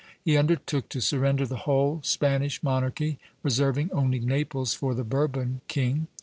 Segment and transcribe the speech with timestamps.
[0.19, 6.07] He undertook to surrender the whole Spanish monarchy, reserving only Naples for the Bourbon king.